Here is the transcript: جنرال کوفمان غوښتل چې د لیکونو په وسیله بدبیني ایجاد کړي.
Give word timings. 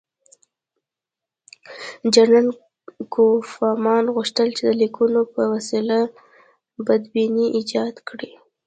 جنرال 2.13 2.47
کوفمان 3.13 4.05
غوښتل 4.15 4.47
چې 4.57 4.63
د 4.65 4.71
لیکونو 4.81 5.19
په 5.33 5.41
وسیله 5.53 5.97
بدبیني 6.85 7.45
ایجاد 7.57 7.95
کړي. 8.07 8.31